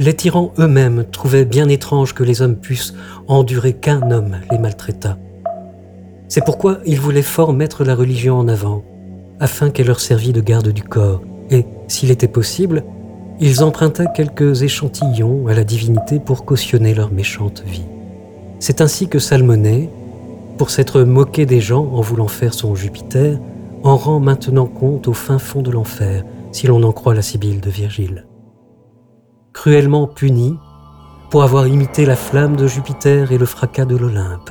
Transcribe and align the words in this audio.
Les 0.00 0.14
tyrans 0.14 0.54
eux-mêmes 0.58 1.04
trouvaient 1.10 1.44
bien 1.44 1.68
étrange 1.68 2.14
que 2.14 2.22
les 2.22 2.40
hommes 2.40 2.56
puissent 2.56 2.94
endurer 3.26 3.74
qu'un 3.74 4.10
homme 4.10 4.36
les 4.50 4.56
maltraitât. 4.56 5.18
C'est 6.28 6.44
pourquoi 6.44 6.78
ils 6.86 7.00
voulaient 7.00 7.20
fort 7.20 7.52
mettre 7.52 7.84
la 7.84 7.94
religion 7.94 8.38
en 8.38 8.48
avant, 8.48 8.84
afin 9.40 9.70
qu'elle 9.70 9.88
leur 9.88 10.00
servît 10.00 10.32
de 10.32 10.40
garde 10.40 10.68
du 10.68 10.82
corps, 10.82 11.20
et, 11.50 11.66
s'il 11.88 12.10
était 12.10 12.28
possible, 12.28 12.84
ils 13.40 13.62
empruntaient 13.62 14.12
quelques 14.14 14.62
échantillons 14.62 15.46
à 15.46 15.54
la 15.54 15.64
divinité 15.64 16.18
pour 16.18 16.44
cautionner 16.44 16.94
leur 16.94 17.10
méchante 17.12 17.62
vie. 17.64 17.86
C'est 18.58 18.80
ainsi 18.80 19.08
que 19.08 19.18
Salmonée, 19.18 19.90
pour 20.56 20.70
s'être 20.70 21.02
moqué 21.02 21.46
des 21.46 21.60
gens 21.60 21.86
en 21.92 22.00
voulant 22.00 22.28
faire 22.28 22.54
son 22.54 22.74
Jupiter, 22.74 23.38
en 23.84 23.96
rend 23.96 24.18
maintenant 24.18 24.66
compte 24.66 25.06
au 25.06 25.12
fin 25.12 25.38
fond 25.38 25.62
de 25.62 25.70
l'enfer, 25.70 26.24
si 26.50 26.66
l'on 26.66 26.82
en 26.82 26.92
croit 26.92 27.14
la 27.14 27.22
Sibylle 27.22 27.60
de 27.60 27.70
Virgile 27.70 28.24
cruellement 29.58 30.06
puni 30.06 30.56
pour 31.30 31.42
avoir 31.42 31.66
imité 31.66 32.06
la 32.06 32.14
flamme 32.14 32.54
de 32.54 32.68
Jupiter 32.68 33.32
et 33.32 33.38
le 33.38 33.44
fracas 33.44 33.86
de 33.86 33.96
l'Olympe. 33.96 34.50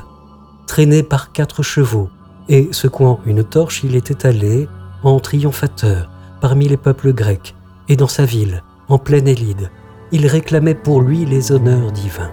Traîné 0.66 1.02
par 1.02 1.32
quatre 1.32 1.62
chevaux 1.62 2.10
et 2.50 2.68
secouant 2.72 3.18
une 3.24 3.42
torche, 3.42 3.84
il 3.84 3.96
était 3.96 4.26
allé, 4.26 4.68
en 5.02 5.18
triomphateur, 5.18 6.10
parmi 6.42 6.68
les 6.68 6.76
peuples 6.76 7.14
grecs 7.14 7.54
et 7.88 7.96
dans 7.96 8.06
sa 8.06 8.26
ville, 8.26 8.62
en 8.88 8.98
pleine 8.98 9.28
Élide. 9.28 9.70
Il 10.12 10.26
réclamait 10.26 10.74
pour 10.74 11.00
lui 11.00 11.24
les 11.24 11.52
honneurs 11.52 11.92
divins. 11.92 12.30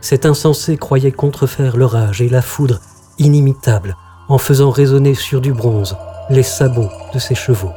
Cet 0.00 0.26
insensé 0.26 0.76
croyait 0.76 1.12
contrefaire 1.12 1.76
l'orage 1.76 2.20
et 2.20 2.28
la 2.28 2.42
foudre 2.42 2.80
inimitable 3.18 3.96
en 4.28 4.38
faisant 4.38 4.70
résonner 4.70 5.14
sur 5.14 5.40
du 5.40 5.52
bronze 5.52 5.96
les 6.30 6.42
sabots 6.42 6.90
de 7.12 7.18
ses 7.18 7.34
chevaux. 7.34 7.72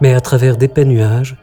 Mais 0.00 0.14
à 0.14 0.20
travers 0.20 0.56
d'épais 0.56 0.84
nuages, 0.84 1.36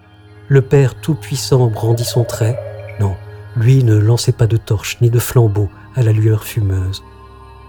le 0.47 0.61
Père 0.61 0.95
Tout-Puissant 0.95 1.67
brandit 1.67 2.05
son 2.05 2.23
trait. 2.23 2.57
Non, 2.99 3.15
lui 3.55 3.83
ne 3.83 3.97
lançait 3.97 4.31
pas 4.31 4.47
de 4.47 4.57
torche 4.57 4.97
ni 5.01 5.09
de 5.09 5.19
flambeau 5.19 5.69
à 5.95 6.03
la 6.03 6.13
lueur 6.13 6.43
fumeuse. 6.43 7.03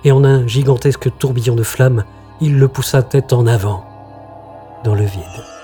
Et 0.05 0.12
en 0.12 0.25
un 0.25 0.47
gigantesque 0.47 1.09
tourbillon 1.19 1.56
de 1.56 1.64
flammes, 1.64 2.05
il 2.41 2.59
le 2.59 2.69
poussa 2.69 3.03
tête 3.03 3.33
en 3.33 3.47
avant, 3.47 3.84
dans 4.84 4.95
le 4.95 5.05
vide. 5.05 5.58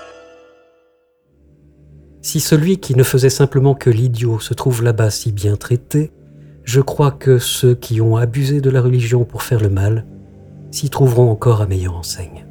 Si 2.25 2.39
celui 2.39 2.79
qui 2.79 2.95
ne 2.95 3.03
faisait 3.03 3.29
simplement 3.29 3.75
que 3.75 3.91
l'idiot 3.91 4.39
se 4.39 4.55
trouve 4.55 4.81
là-bas 4.81 5.11
si 5.11 5.31
bien 5.31 5.55
traité, 5.57 6.11
je 6.63 6.81
crois 6.81 7.11
que 7.11 7.37
ceux 7.37 7.75
qui 7.75 8.01
ont 8.01 8.17
abusé 8.17 8.61
de 8.61 8.71
la 8.71 8.81
religion 8.81 9.25
pour 9.25 9.43
faire 9.43 9.61
le 9.61 9.69
mal 9.69 10.07
s'y 10.71 10.89
trouveront 10.89 11.29
encore 11.29 11.61
à 11.61 11.67
meilleure 11.67 11.95
enseigne. 11.95 12.47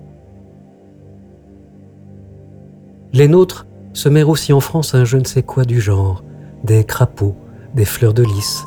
Les 3.13 3.27
nôtres 3.27 3.67
semèrent 3.95 4.29
aussi 4.29 4.53
en 4.53 4.61
France 4.61 4.95
un 4.95 5.05
je 5.05 5.17
ne 5.17 5.25
sais 5.25 5.43
quoi 5.43 5.65
du 5.65 5.81
genre, 5.81 6.23
des 6.63 6.85
crapauds, 6.85 7.35
des 7.75 7.85
fleurs 7.85 8.15
de 8.15 8.23
lys, 8.23 8.67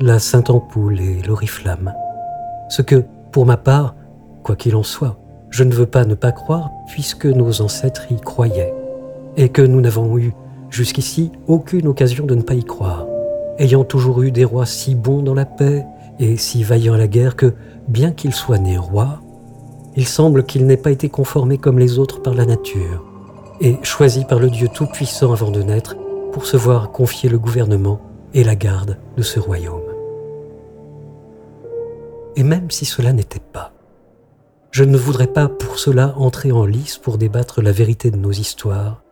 la 0.00 0.18
Sainte-Ampoule 0.18 1.00
et 1.00 1.20
l'oriflamme. 1.20 1.92
Ce 2.70 2.80
que, 2.80 3.04
pour 3.30 3.44
ma 3.44 3.58
part, 3.58 3.94
quoi 4.42 4.56
qu'il 4.56 4.74
en 4.74 4.82
soit, 4.82 5.18
je 5.50 5.64
ne 5.64 5.74
veux 5.74 5.84
pas 5.84 6.06
ne 6.06 6.14
pas 6.14 6.32
croire 6.32 6.70
puisque 6.88 7.26
nos 7.26 7.60
ancêtres 7.60 8.10
y 8.10 8.18
croyaient, 8.18 8.72
et 9.36 9.50
que 9.50 9.60
nous 9.60 9.82
n'avons 9.82 10.16
eu 10.16 10.32
jusqu'ici 10.70 11.32
aucune 11.46 11.88
occasion 11.88 12.26
de 12.26 12.34
ne 12.34 12.42
pas 12.42 12.54
y 12.54 12.64
croire, 12.64 13.06
ayant 13.58 13.84
toujours 13.84 14.22
eu 14.22 14.30
des 14.30 14.44
rois 14.44 14.66
si 14.66 14.94
bons 14.94 15.22
dans 15.22 15.34
la 15.34 15.44
paix 15.44 15.84
et 16.18 16.36
si 16.36 16.62
vaillants 16.62 16.94
à 16.94 16.98
la 16.98 17.08
guerre 17.08 17.36
que, 17.36 17.54
bien 17.88 18.12
qu'ils 18.12 18.34
soient 18.34 18.58
nés 18.58 18.78
rois, 18.78 19.20
il 19.96 20.06
semble 20.06 20.44
qu'ils 20.44 20.66
n'aient 20.66 20.76
pas 20.76 20.90
été 20.90 21.08
conformés 21.08 21.58
comme 21.58 21.78
les 21.78 21.98
autres 21.98 22.20
par 22.20 22.34
la 22.34 22.44
nature, 22.44 23.04
et 23.60 23.78
choisi 23.82 24.24
par 24.24 24.38
le 24.38 24.50
Dieu 24.50 24.68
Tout-Puissant 24.68 25.32
avant 25.32 25.50
de 25.50 25.62
naître 25.62 25.96
pour 26.32 26.46
se 26.46 26.56
voir 26.56 26.90
confier 26.90 27.30
le 27.30 27.38
gouvernement 27.38 28.00
et 28.34 28.44
la 28.44 28.54
garde 28.54 28.98
de 29.16 29.22
ce 29.22 29.40
royaume. 29.40 29.80
Et 32.36 32.42
même 32.42 32.70
si 32.70 32.84
cela 32.84 33.14
n'était 33.14 33.40
pas, 33.40 33.72
je 34.70 34.84
ne 34.84 34.98
voudrais 34.98 35.28
pas 35.28 35.48
pour 35.48 35.78
cela 35.78 36.14
entrer 36.18 36.52
en 36.52 36.66
lice 36.66 36.98
pour 36.98 37.16
débattre 37.16 37.62
la 37.62 37.72
vérité 37.72 38.10
de 38.10 38.18
nos 38.18 38.32
histoires, 38.32 39.02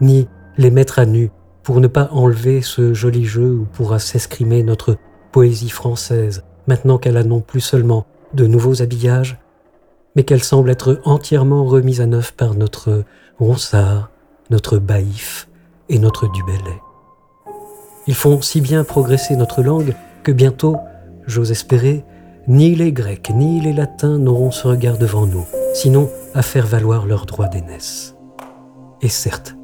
ni 0.00 0.26
les 0.56 0.70
mettre 0.70 0.98
à 0.98 1.06
nu 1.06 1.30
pour 1.62 1.80
ne 1.80 1.86
pas 1.86 2.08
enlever 2.12 2.60
ce 2.60 2.94
joli 2.94 3.24
jeu 3.24 3.54
où 3.54 3.64
pourra 3.64 3.98
s'escrimer 3.98 4.62
notre 4.62 4.96
poésie 5.30 5.70
française, 5.70 6.44
maintenant 6.66 6.98
qu'elle 6.98 7.16
a 7.16 7.24
non 7.24 7.40
plus 7.40 7.60
seulement 7.60 8.06
de 8.34 8.46
nouveaux 8.46 8.82
habillages, 8.82 9.38
mais 10.16 10.24
qu'elle 10.24 10.42
semble 10.42 10.70
être 10.70 11.00
entièrement 11.04 11.64
remise 11.64 12.00
à 12.00 12.06
neuf 12.06 12.32
par 12.32 12.54
notre 12.54 13.04
Ronsard, 13.38 14.10
notre 14.50 14.78
Baïf 14.78 15.48
et 15.88 15.98
notre 15.98 16.30
Dubellay. 16.30 16.80
Ils 18.06 18.14
font 18.14 18.40
si 18.42 18.60
bien 18.60 18.84
progresser 18.84 19.36
notre 19.36 19.62
langue 19.62 19.94
que 20.22 20.32
bientôt, 20.32 20.76
j'ose 21.26 21.50
espérer, 21.50 22.04
ni 22.48 22.74
les 22.74 22.92
Grecs 22.92 23.30
ni 23.34 23.60
les 23.60 23.72
Latins 23.72 24.18
n'auront 24.18 24.50
ce 24.50 24.66
regard 24.66 24.98
devant 24.98 25.26
nous, 25.26 25.46
sinon 25.74 26.10
à 26.34 26.42
faire 26.42 26.66
valoir 26.66 27.06
leurs 27.06 27.26
droits 27.26 27.48
d'aînesse. 27.48 28.16
Et 29.00 29.08
certes, 29.08 29.54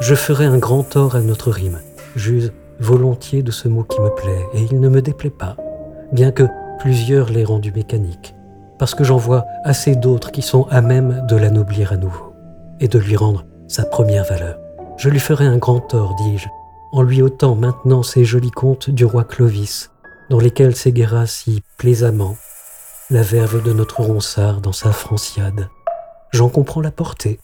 je 0.00 0.14
ferai 0.14 0.44
un 0.44 0.58
grand 0.58 0.84
tort 0.84 1.16
à 1.16 1.20
notre 1.20 1.50
rime, 1.50 1.80
j'use 2.14 2.52
volontiers 2.78 3.42
de 3.42 3.50
ce 3.50 3.66
mot 3.66 3.82
qui 3.82 4.00
me 4.00 4.10
plaît, 4.10 4.46
et 4.54 4.62
il 4.62 4.80
ne 4.80 4.88
me 4.88 5.02
déplaît 5.02 5.30
pas, 5.30 5.56
bien 6.12 6.30
que 6.30 6.44
plusieurs 6.78 7.30
l'aient 7.30 7.44
rendu 7.44 7.72
mécanique, 7.72 8.36
parce 8.78 8.94
que 8.94 9.02
j'en 9.02 9.16
vois 9.16 9.44
assez 9.64 9.96
d'autres 9.96 10.30
qui 10.30 10.42
sont 10.42 10.68
à 10.70 10.80
même 10.80 11.26
de 11.28 11.36
l'anoblir 11.36 11.92
à 11.92 11.96
nouveau 11.96 12.32
et 12.78 12.86
de 12.86 12.98
lui 12.98 13.16
rendre 13.16 13.44
sa 13.66 13.84
première 13.84 14.24
valeur. 14.24 14.58
Je 14.98 15.08
lui 15.08 15.18
ferai 15.18 15.46
un 15.46 15.58
grand 15.58 15.80
tort, 15.80 16.14
dis-je, 16.14 16.48
en 16.92 17.02
lui 17.02 17.20
ôtant 17.20 17.56
maintenant 17.56 18.04
ces 18.04 18.24
jolis 18.24 18.52
contes 18.52 18.90
du 18.90 19.04
roi 19.04 19.24
Clovis, 19.24 19.90
dans 20.30 20.38
lesquels 20.38 20.76
s'éguera 20.76 21.26
si 21.26 21.62
plaisamment 21.76 22.36
la 23.10 23.22
verve 23.22 23.62
de 23.62 23.72
notre 23.72 24.00
ronsard 24.00 24.60
dans 24.60 24.72
sa 24.72 24.92
franciade. 24.92 25.68
J'en 26.30 26.48
comprends 26.48 26.82
la 26.82 26.90
portée, 26.92 27.40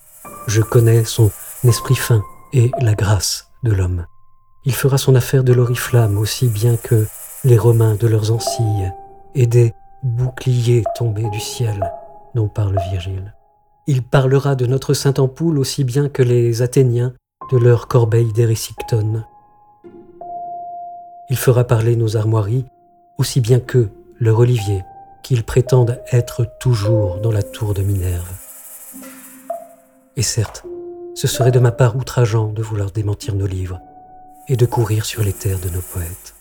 je 0.46 0.60
connais 0.60 1.04
son 1.04 1.30
esprit 1.64 1.96
fin 1.96 2.22
et 2.54 2.70
la 2.80 2.94
grâce 2.94 3.50
de 3.64 3.72
l'homme. 3.72 4.06
Il 4.64 4.72
fera 4.72 4.96
son 4.96 5.14
affaire 5.14 5.44
de 5.44 5.52
l'oriflamme 5.52 6.16
aussi 6.16 6.48
bien 6.48 6.76
que 6.76 7.06
les 7.42 7.58
Romains 7.58 7.96
de 7.96 8.06
leurs 8.06 8.30
ancilles 8.30 8.92
et 9.34 9.46
des 9.46 9.74
boucliers 10.02 10.84
tombés 10.94 11.28
du 11.30 11.40
ciel 11.40 11.90
dont 12.34 12.48
parle 12.48 12.78
Virgile. 12.90 13.34
Il 13.86 14.02
parlera 14.02 14.54
de 14.54 14.66
notre 14.66 14.94
Sainte-Ampoule 14.94 15.58
aussi 15.58 15.84
bien 15.84 16.08
que 16.08 16.22
les 16.22 16.62
Athéniens 16.62 17.12
de 17.52 17.58
leur 17.58 17.88
corbeille 17.88 18.32
d'Érésictone. 18.32 19.26
Il 21.28 21.36
fera 21.36 21.64
parler 21.64 21.96
nos 21.96 22.16
armoiries 22.16 22.64
aussi 23.18 23.40
bien 23.40 23.60
que 23.60 23.90
leur 24.18 24.38
olivier, 24.38 24.82
qu'ils 25.22 25.44
prétendent 25.44 26.00
être 26.12 26.46
toujours 26.60 27.18
dans 27.18 27.32
la 27.32 27.42
tour 27.42 27.74
de 27.74 27.82
Minerve. 27.82 28.30
Et 30.16 30.22
certes, 30.22 30.64
ce 31.14 31.26
serait 31.26 31.52
de 31.52 31.60
ma 31.60 31.72
part 31.72 31.96
outrageant 31.96 32.48
de 32.48 32.62
vouloir 32.62 32.90
démentir 32.90 33.34
nos 33.34 33.46
livres 33.46 33.80
et 34.48 34.56
de 34.56 34.66
courir 34.66 35.04
sur 35.04 35.22
les 35.22 35.32
terres 35.32 35.60
de 35.60 35.70
nos 35.70 35.80
poètes. 35.80 36.34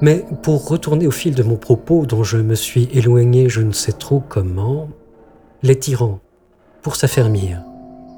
Mais 0.00 0.24
pour 0.42 0.66
retourner 0.66 1.06
au 1.06 1.12
fil 1.12 1.34
de 1.34 1.42
mon 1.42 1.56
propos 1.56 2.06
dont 2.06 2.24
je 2.24 2.38
me 2.38 2.56
suis 2.56 2.88
éloigné 2.92 3.48
je 3.48 3.60
ne 3.60 3.72
sais 3.72 3.92
trop 3.92 4.20
comment, 4.28 4.88
les 5.62 5.78
tyrans, 5.78 6.18
pour 6.82 6.96
s'affermir, 6.96 7.62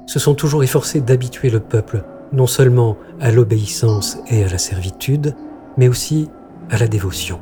se 0.07 0.17
sont 0.17 0.33
toujours 0.33 0.63
efforcés 0.63 1.01
d'habituer 1.01 1.49
le 1.49 1.59
peuple 1.59 2.03
non 2.31 2.47
seulement 2.47 2.97
à 3.19 3.31
l'obéissance 3.31 4.17
et 4.27 4.43
à 4.43 4.49
la 4.49 4.57
servitude, 4.57 5.35
mais 5.77 5.87
aussi 5.87 6.29
à 6.71 6.77
la 6.77 6.87
dévotion. 6.87 7.39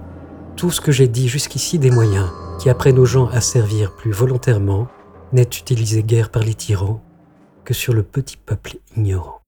Tout 0.58 0.72
ce 0.72 0.82
que 0.82 0.92
j'ai 0.92 1.08
dit 1.08 1.30
jusqu'ici 1.30 1.80
des 1.80 1.90
moyens 1.90 2.30
qui 2.60 2.70
apprennent 2.70 3.00
aux 3.00 3.06
gens 3.06 3.28
à 3.28 3.40
servir 3.40 3.96
plus 3.96 4.12
volontairement 4.12 4.88
n'est 5.34 5.44
utilisé 5.44 6.04
guère 6.04 6.30
par 6.30 6.44
les 6.44 6.54
tyrans 6.54 7.04
que 7.66 7.74
sur 7.74 7.94
le 7.94 8.04
petit 8.04 8.38
peuple 8.38 8.78
ignorant. 8.96 9.43